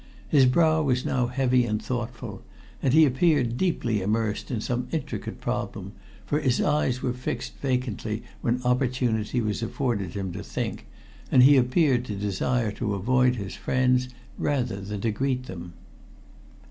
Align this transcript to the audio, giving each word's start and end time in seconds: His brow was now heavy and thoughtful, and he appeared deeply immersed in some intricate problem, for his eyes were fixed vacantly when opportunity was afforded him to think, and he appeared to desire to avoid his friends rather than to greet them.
His 0.27 0.47
brow 0.47 0.81
was 0.81 1.05
now 1.05 1.27
heavy 1.27 1.63
and 1.63 1.79
thoughtful, 1.79 2.41
and 2.81 2.91
he 2.91 3.05
appeared 3.05 3.55
deeply 3.55 4.01
immersed 4.01 4.49
in 4.49 4.59
some 4.59 4.87
intricate 4.91 5.39
problem, 5.39 5.91
for 6.25 6.39
his 6.39 6.59
eyes 6.59 7.03
were 7.03 7.13
fixed 7.13 7.55
vacantly 7.59 8.23
when 8.41 8.63
opportunity 8.63 9.41
was 9.41 9.61
afforded 9.61 10.15
him 10.15 10.31
to 10.33 10.41
think, 10.41 10.87
and 11.31 11.43
he 11.43 11.55
appeared 11.55 12.03
to 12.05 12.15
desire 12.15 12.71
to 12.71 12.95
avoid 12.95 13.35
his 13.35 13.53
friends 13.53 14.09
rather 14.39 14.81
than 14.81 15.01
to 15.01 15.11
greet 15.11 15.43
them. 15.45 15.73